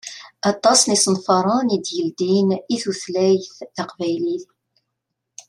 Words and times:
Aṭas 0.51 0.79
n 0.83 0.95
isenfaṛen 0.95 1.67
i 1.75 1.77
d-yeldin 1.83 2.49
i 2.73 2.75
tutlayt 2.81 3.53
taqbaylit. 3.75 4.45